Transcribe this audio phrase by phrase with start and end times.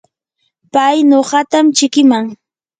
[0.73, 2.25] pay nuqatam chikiman.